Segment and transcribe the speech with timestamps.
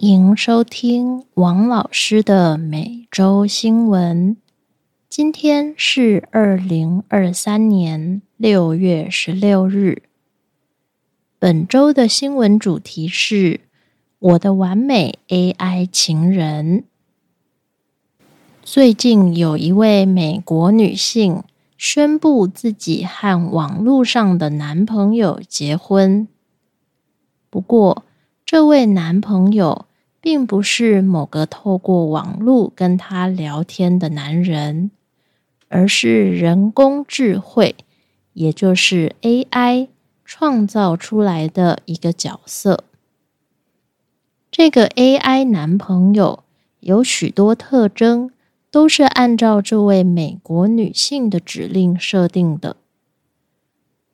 [0.00, 4.36] 迎收听王老师的每周新闻。
[5.08, 10.02] 今天是二零二三年六月十六日。
[11.38, 13.60] 本周的新闻主题是
[14.18, 16.84] 我的完美 AI 情人。
[18.62, 21.42] 最近有一位美国女性
[21.78, 26.28] 宣布自己和网络上的男朋友结婚，
[27.48, 28.02] 不过。
[28.44, 29.85] 这位男朋友
[30.26, 34.90] 并不是某个透过网络跟他聊天的男人，
[35.68, 37.76] 而是人工智慧，
[38.32, 39.86] 也就是 AI
[40.24, 42.82] 创造出来的一个角色。
[44.50, 46.42] 这个 AI 男朋友
[46.80, 48.32] 有许多特征，
[48.72, 52.74] 都是按照这位美国女性的指令设定的。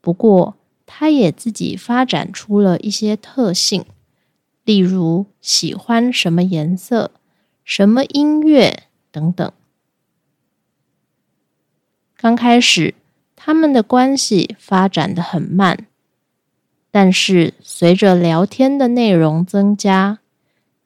[0.02, 3.86] 不过，他也自己发展出了一些特性。
[4.64, 7.10] 例如喜欢什么颜色、
[7.64, 9.50] 什么音乐等等。
[12.16, 12.94] 刚开始，
[13.34, 15.88] 他们的关系发展的很慢，
[16.92, 20.20] 但是随着聊天的内容增加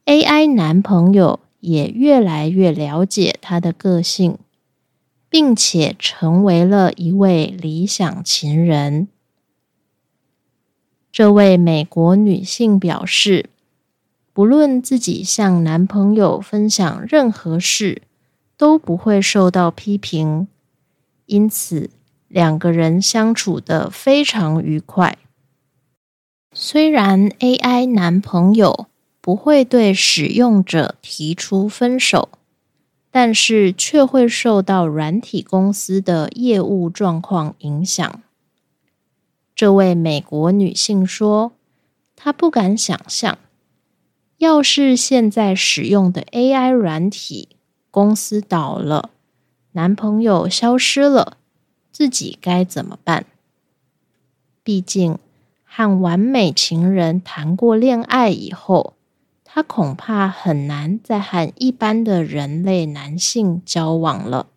[0.07, 4.39] ，AI 男朋友也越来越了解他的个性，
[5.29, 9.09] 并且成为了一位理想情人。
[11.13, 13.51] 这位美国女性表示。
[14.37, 18.03] 不论自己向男朋友分享任何事，
[18.59, 20.47] 都不会受到批评，
[21.25, 21.89] 因此
[22.29, 25.17] 两个人相处的非常愉快。
[26.53, 28.89] 虽然 AI 男朋友
[29.23, 32.29] 不会对使用者提出分手，
[33.11, 38.23] 但是却会受到软体公司的业务状况影响。
[39.55, 41.53] 这位美国女性说
[42.15, 43.39] ：“她不敢想象。”
[44.39, 47.57] 要是现在使用的 AI 软体
[47.91, 49.11] 公司倒了，
[49.73, 51.39] 男朋友消失了，
[51.91, 53.25] 自己该怎么办？
[54.63, 55.19] 毕竟
[55.65, 58.95] 和完美情人谈过恋爱以后，
[59.43, 64.49] 他恐怕很难再和一般的人类男性交往了。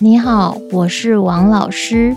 [0.00, 2.14] 你好，我是王老师。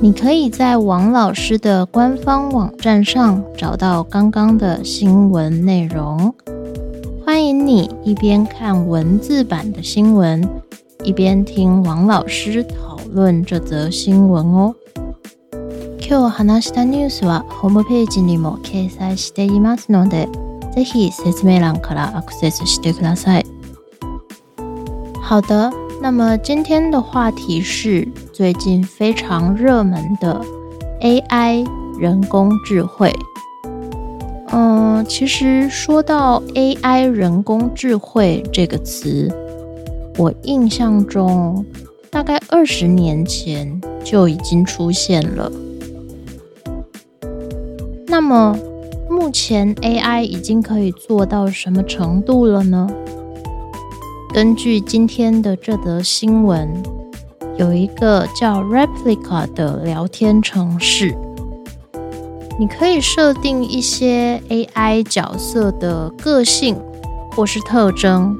[0.00, 6.34] 你可以在王老师的官方网站上找到刚刚的新闻内容。
[7.24, 10.48] 欢迎你一边看文字版的新闻，
[11.02, 14.74] 一边听王老师讨论这则新闻哦。
[16.00, 20.28] 今日話したニュースはホームページにも掲載していますので、
[20.74, 23.46] ぜひ説明欄からアクセスしてください。
[25.26, 25.77] 好的。
[26.01, 30.41] 那么今天的话题是最近非常热门的
[31.01, 31.67] AI
[31.99, 33.13] 人工智慧。
[34.51, 39.29] 嗯，其实说到 AI 人工智慧这个词，
[40.17, 41.65] 我印象中
[42.09, 45.51] 大概二十年前就已经出现了。
[48.07, 48.57] 那么
[49.09, 52.89] 目前 AI 已经可以做到什么程度了呢？
[54.31, 56.69] 根据今天的这则新闻，
[57.57, 61.15] 有一个叫 Replica 的聊天城市，
[62.59, 66.79] 你可以设定一些 AI 角色的个性
[67.31, 68.37] 或是特征，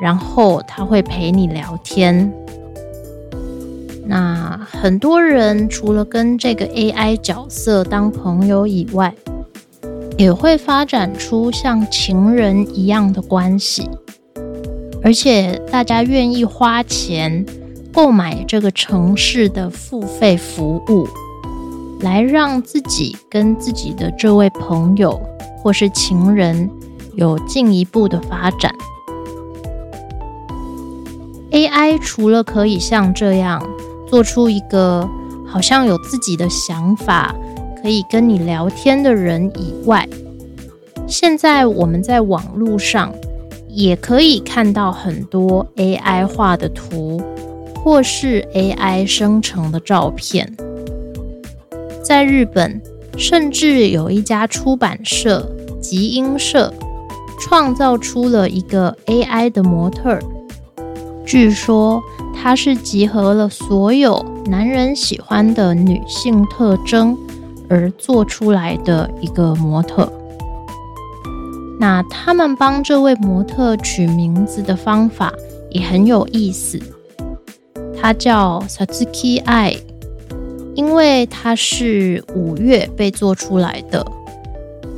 [0.00, 2.32] 然后它会陪你聊天。
[4.06, 9.14] 那很多人除了跟这个 AI 角色当朋友以外，
[10.16, 13.86] 也会发展出像情人一样的关系。
[15.02, 17.44] 而且大家愿意花钱
[17.92, 21.08] 购买这个城市的付费服务，
[22.00, 25.20] 来让自己跟自己的这位朋友
[25.58, 26.70] 或是情人
[27.14, 28.72] 有进一步的发展。
[31.50, 33.60] AI 除了可以像这样
[34.06, 35.08] 做出一个
[35.46, 37.34] 好像有自己的想法，
[37.82, 40.06] 可以跟你聊天的人以外，
[41.08, 43.12] 现在我们在网络上。
[43.72, 47.22] 也可以看到很多 AI 画的图，
[47.76, 50.56] 或是 AI 生成的照片。
[52.02, 52.80] 在日本，
[53.16, 55.48] 甚至有一家出版社
[55.80, 56.72] 集英社
[57.38, 60.18] 创造出了一个 AI 的模特。
[61.24, 62.02] 据说
[62.34, 67.16] 它是集合了所有男人喜欢的女性特征
[67.68, 70.10] 而做出来的一个模特。
[71.80, 75.32] 那他们帮这位模特取名字的方法
[75.70, 76.78] 也很有意思，
[77.98, 79.42] 它叫 Satsuki
[80.74, 84.06] 因为它是五月被做出来的。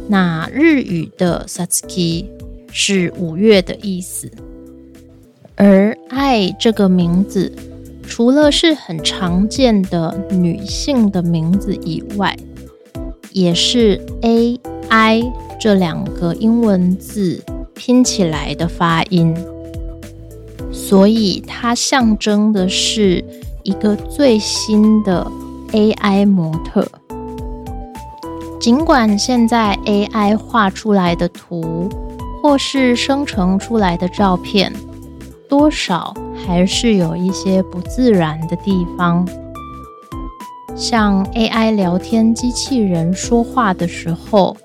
[0.09, 2.27] 那日语的 Satsuki
[2.73, 4.29] 是五月的意思，
[5.55, 7.53] 而爱这个名字
[8.03, 12.37] 除了是很常见的女性的名字以外，
[13.31, 14.59] 也是 A
[14.89, 15.23] I。
[15.63, 17.41] 这两个英文字
[17.73, 19.33] 拼起来的发音，
[20.73, 23.25] 所以它象征的是
[23.63, 25.25] 一个最新的
[25.71, 26.85] AI 模特。
[28.59, 31.89] 尽管现在 AI 画出来的图
[32.43, 34.73] 或是生成出来的照片，
[35.49, 36.13] 多少
[36.45, 39.25] 还是有一些不自然的地方，
[40.75, 44.57] 像 AI 聊天机器人说话的时候。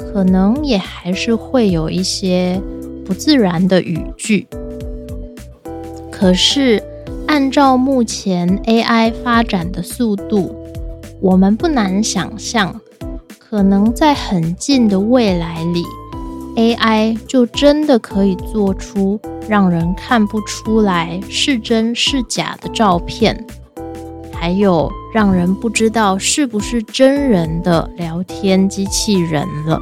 [0.00, 2.60] 可能也还是会有一些
[3.04, 4.46] 不自然的语句，
[6.10, 6.82] 可是
[7.26, 10.54] 按照目前 AI 发展的速度，
[11.20, 12.80] 我们不难想象，
[13.38, 15.82] 可能在很近的未来里
[16.56, 23.46] ，AI 就真的可以做出让人看不出来是真是假的照片，
[24.40, 29.78] 还有让人不知道是不是真人的聊天机器人了。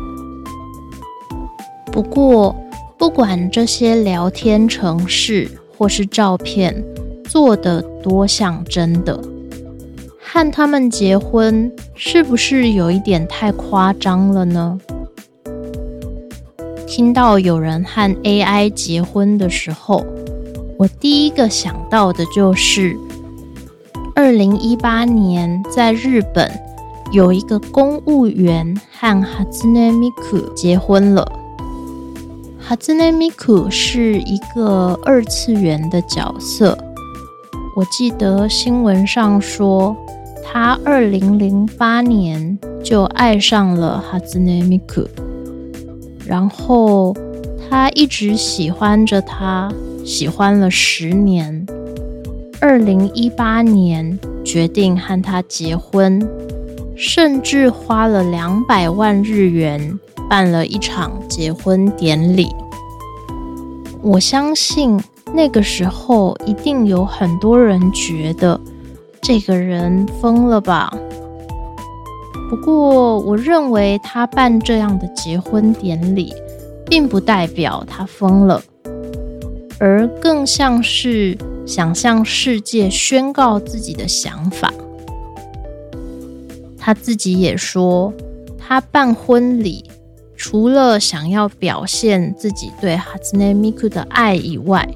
[1.92, 2.54] 不过，
[2.98, 6.84] 不管这些聊天程式或是照片
[7.24, 9.22] 做的多像真的，
[10.20, 14.80] 和他们结婚是不是有一点太夸张了呢？
[16.84, 20.04] 听到有人和 AI 结婚的时候，
[20.76, 22.96] 我第一个想到的就是
[24.20, 26.50] 二零一八年在日本
[27.12, 31.24] 有一个公务员和 Hatsune Miku 结婚了。
[32.58, 36.76] 哈兹内米库是一个二次元的角色，
[37.76, 39.96] 我记得新闻上说，
[40.44, 45.06] 他二零零八年就爱上了哈兹内米库，
[46.26, 47.14] 然后
[47.70, 49.72] 他一直喜欢着他，
[50.04, 51.64] 喜欢了十年，
[52.60, 56.20] 二零一八年决定和他结婚，
[56.96, 59.98] 甚至花了两百万日元。
[60.28, 62.54] 办了一场结婚典礼，
[64.02, 65.02] 我相信
[65.32, 68.60] 那个时候一定有很多人觉得
[69.22, 70.92] 这个人疯了吧。
[72.50, 76.30] 不过，我认为他办这样的结婚典礼，
[76.84, 78.62] 并不代表他疯了，
[79.78, 81.34] 而更像是
[81.68, 84.72] 想向世界宣告自己的想法。
[86.78, 88.12] 他自己也说，
[88.58, 89.84] 他办婚礼。
[90.34, 94.88] 除了想要表现自己对哈兹内米库的爱以外，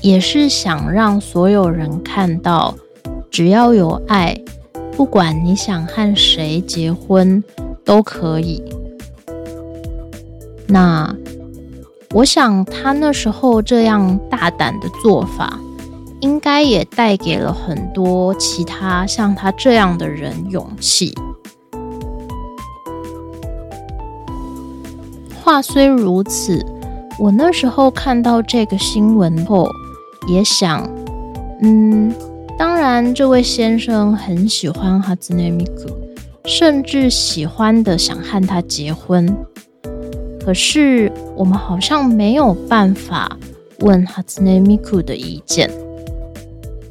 [0.00, 2.76] 也是想让所有人看到，
[3.28, 4.40] 只要有爱，
[4.92, 7.42] 不管你想和谁结婚
[7.84, 8.62] 都可以。
[10.68, 11.12] 那
[12.14, 15.58] 我想他那时候这样大胆的做法，
[16.20, 21.12] 应该也带给了很多其他像他这样的人勇气。
[25.42, 26.64] 话虽如此，
[27.18, 29.68] 我那时候看到这个新闻后，
[30.28, 30.88] 也想，
[31.62, 32.14] 嗯，
[32.56, 35.90] 当然，这位先生很喜欢哈兹内米库，
[36.44, 39.36] 甚至喜欢的想和他结婚。
[40.44, 43.34] 可是，我们好像没有办法
[43.80, 45.70] 问哈兹内米库的意见，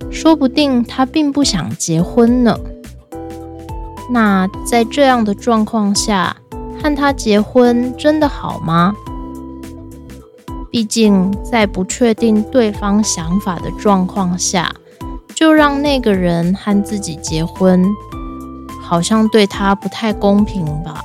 [0.10, 2.58] 说不定他并不想结婚呢。
[4.12, 6.36] 那在这样的状况下，
[6.82, 8.96] 和他结婚真的好吗？
[10.72, 14.74] 毕竟在不确定对方想法的状况下，
[15.36, 17.86] 就让那个人和自己结婚，
[18.82, 21.04] 好像对他不太公平吧？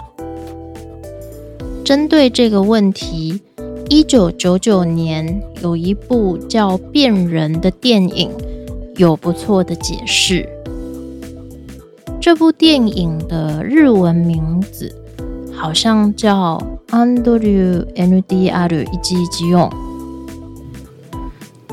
[1.88, 3.40] 针对这个问题，
[3.88, 8.30] 一九九九年有一部叫《变人》的电影，
[8.96, 10.46] 有不错的解释。
[12.20, 14.94] 这部电影的日文名字。
[15.54, 19.72] 好像叫 Andrew NDR 一机机用。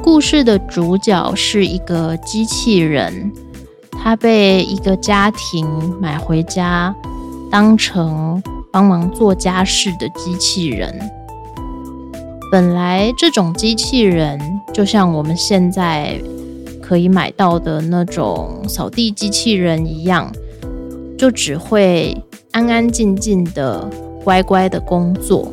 [0.02, 3.34] 故事的主角是一个机器人，
[3.92, 5.68] 他被一个家庭
[6.00, 6.96] 买回家，
[7.52, 8.42] 当成
[8.76, 10.94] 帮忙做家事的机器人。
[12.52, 14.38] 本来这种机器人
[14.74, 16.20] 就像我们现在
[16.82, 20.30] 可以买到的那种扫地机器人一样，
[21.18, 23.90] 就只会安安静静的、
[24.26, 25.50] 乖乖的工作。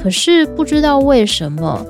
[0.00, 1.84] 可是不知道为什么，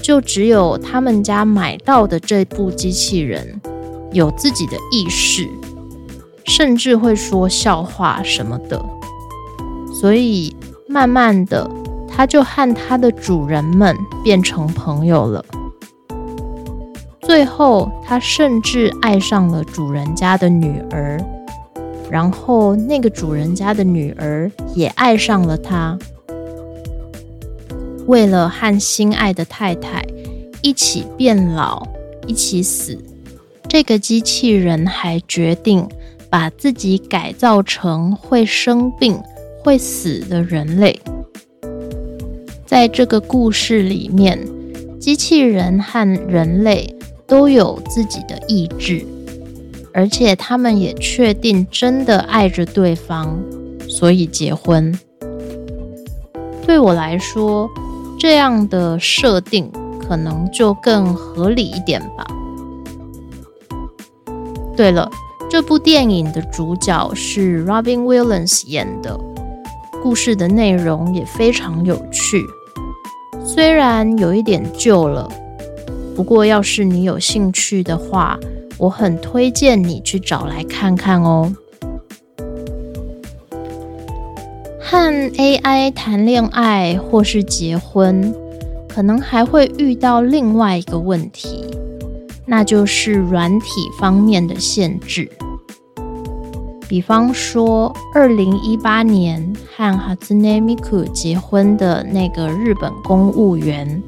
[0.00, 3.60] 就只有他们家买到的这部机器人
[4.10, 5.46] 有自己的意识，
[6.46, 8.82] 甚至会说笑话什么的。
[10.00, 10.56] 所以
[10.88, 11.68] 慢慢的。
[12.12, 15.42] 他就和他的主人们变成朋友了。
[17.22, 21.18] 最后，他甚至爱上了主人家的女儿，
[22.10, 25.96] 然后那个主人家的女儿也爱上了他。
[28.06, 30.04] 为了和心爱的太太
[30.62, 31.86] 一起变老、
[32.26, 32.98] 一起死，
[33.68, 35.88] 这个机器人还决定
[36.28, 39.18] 把自己改造成会生病、
[39.62, 41.00] 会死的人类。
[42.66, 44.38] 在这个故事里面，
[44.98, 46.94] 机器人和人类
[47.26, 49.04] 都有自己的意志，
[49.92, 53.38] 而且他们也确定真的爱着对方，
[53.88, 54.96] 所以结婚。
[56.64, 57.68] 对我来说，
[58.18, 59.70] 这样的设定
[60.06, 62.24] 可能就更合理一点吧。
[64.76, 65.10] 对了，
[65.50, 69.18] 这部电影的主角是 Robin Williams 演的，
[70.02, 72.44] 故事的内容也非常有趣。
[73.44, 75.30] 虽然有一点旧了，
[76.16, 78.38] 不过要是你有兴趣的话，
[78.78, 81.52] 我很推荐你去找来看看哦。
[84.78, 88.34] 和 AI 谈恋爱或是结婚，
[88.88, 91.64] 可能还会遇到另外一个问题，
[92.46, 93.66] 那就是软体
[94.00, 95.30] 方面的限制。
[96.90, 104.02] 比方说，二零一八年和哈兹内米库结婚的那个日本公务员，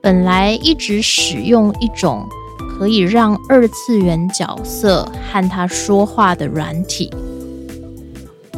[0.00, 7.12] 本来一直使用一种可以让二次元角色和他说话的软体。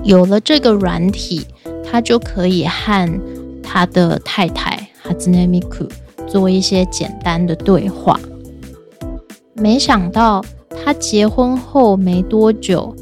[0.05, 1.45] 有了这个软体，
[1.85, 3.21] 他就可以和
[3.65, 5.85] 他的太太哈兹内米库
[6.29, 8.17] 做一些简单的对话。
[9.55, 12.95] 没想到他结婚后没多久。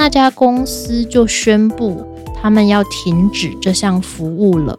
[0.00, 2.02] 那家公司就宣布，
[2.34, 4.74] 他们要停止这项服务了。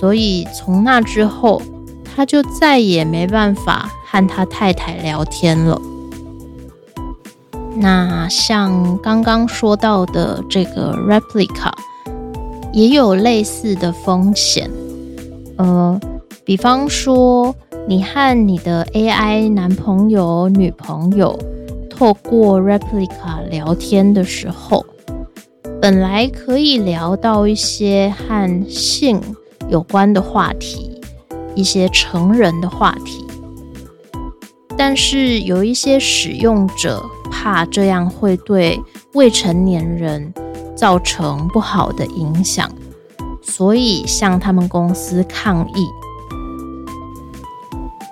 [0.00, 1.62] 所以从那之后，
[2.04, 5.80] 他就再也没办法和他太太聊天了。
[7.76, 11.70] 那像刚刚说到的这个 replica，
[12.72, 14.68] 也有类似的风险。
[15.58, 16.00] 呃，
[16.44, 17.54] 比方说，
[17.86, 21.38] 你和你的 AI 男朋友、女朋友。
[21.98, 24.86] 透过 replica 聊天的时候，
[25.82, 29.20] 本来可以聊到一些和性
[29.68, 31.00] 有关的话题，
[31.56, 33.26] 一些成人的话题，
[34.76, 38.80] 但是有一些使用者怕这样会对
[39.14, 40.32] 未成年人
[40.76, 42.70] 造成不好的影响，
[43.42, 45.84] 所以向他们公司抗议。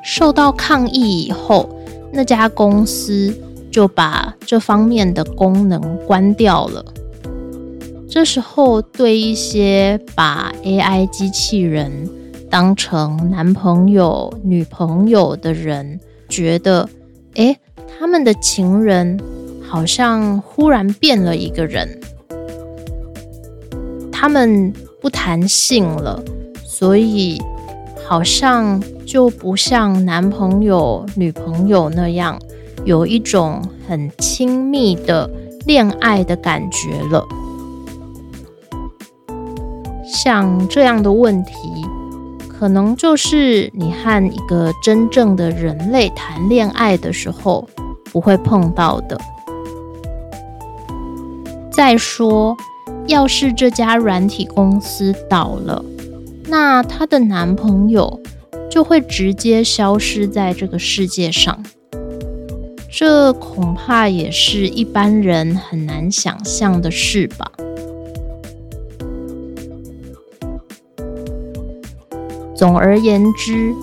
[0.04, 1.70] 受到抗议以后，
[2.12, 3.45] 那家公司。
[3.76, 6.82] 就把这方面的功能关掉了。
[8.08, 12.08] 这时候，对一些把 AI 机器人
[12.48, 16.88] 当成男朋友、女朋友的人，觉得，
[17.34, 17.54] 哎，
[17.86, 19.20] 他们的情人
[19.62, 22.00] 好像忽然变了一个人，
[24.10, 26.24] 他们不谈性了，
[26.64, 27.38] 所以
[28.06, 32.40] 好像就不像男朋友、女朋友那样。
[32.86, 35.28] 有一种很亲密的
[35.66, 37.26] 恋爱的感觉了。
[40.06, 41.52] 像这样的问题，
[42.48, 47.68] 可能就是你和一个真正的人类谈恋爱的时候
[48.12, 49.20] 不会碰到的。
[51.72, 52.56] 再说，
[53.08, 55.84] 要是这家软体公司倒了，
[56.46, 58.20] 那她的男朋友
[58.70, 61.60] 就会直接消失在这个世界上。
[62.98, 67.52] 这恐怕也是一般人很难想象的事吧。
[72.54, 73.74] 总而言之，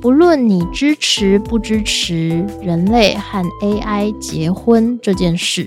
[0.00, 5.66] 不论你支持不支持人类和 AI 结婚这件事，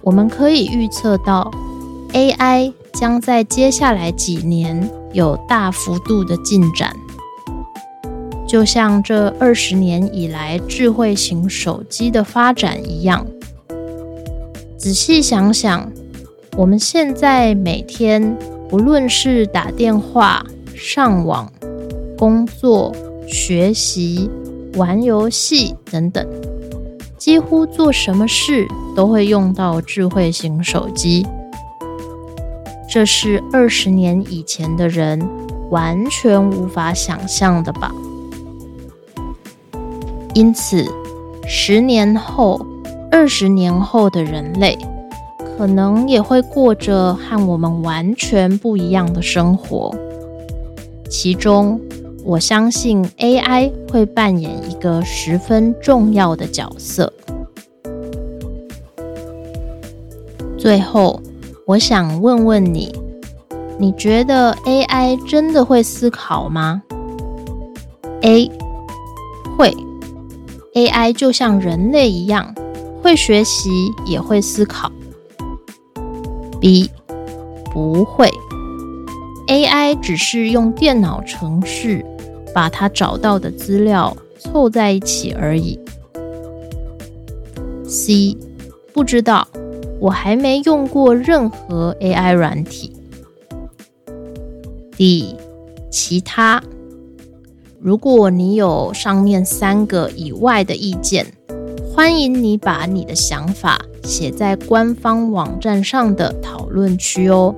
[0.00, 1.50] 我们可以预测到
[2.12, 6.94] ，AI 将在接下来几年有大幅度的进展。
[8.50, 13.24] 就像这二十年以来智慧型手机的发展一样，
[14.76, 15.88] 仔细想想，
[16.56, 18.36] 我们现在每天
[18.68, 21.48] 不论是打电话、上网、
[22.18, 22.92] 工作、
[23.28, 24.28] 学习、
[24.74, 26.26] 玩游戏等等，
[27.16, 28.66] 几乎做什么事
[28.96, 31.24] 都会用到智慧型手机。
[32.88, 35.24] 这是二十年以前的人
[35.70, 37.94] 完全无法想象的吧？
[40.34, 40.84] 因此，
[41.46, 42.64] 十年后、
[43.10, 44.78] 二十年后的人类，
[45.56, 49.94] 可能也会过着和我们完全不一样的生活。
[51.08, 51.80] 其中，
[52.24, 57.12] 我相信 AI 会扮演一个十分重要的角色。
[60.56, 61.20] 最后。
[61.66, 62.92] 我想问问你，
[63.78, 66.82] 你觉得 AI 真的会思考吗
[68.22, 68.50] ？A
[69.56, 69.72] 会
[70.74, 72.54] ，AI 就像人类一样，
[73.02, 73.70] 会学习
[74.06, 74.90] 也会思考。
[76.60, 76.90] B
[77.72, 78.30] 不会
[79.48, 82.04] ，AI 只是用电脑程式
[82.54, 85.78] 把它找到的资料凑在一起而已。
[87.84, 88.36] C
[88.92, 89.46] 不知道。
[90.00, 92.90] 我还没用过任何 AI 软体。
[94.96, 95.36] D，
[95.90, 96.62] 其他，
[97.81, 101.25] 如果你有上面三个以外的意见，
[101.93, 107.55] 欢迎你把你的想法写在官方网站上的讨论区哦。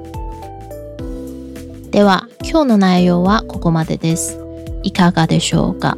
[1.91, 4.37] では、今日の内容はここまでです。
[4.83, 5.97] いかがでしょうか？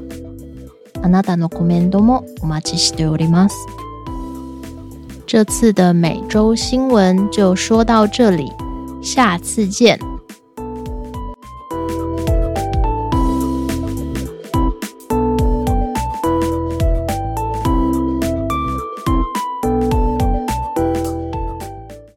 [1.02, 3.56] あなたのコメントもお待ちしております。
[5.26, 8.52] 这次的每周新闻就说到这里，
[9.02, 10.00] 下次见。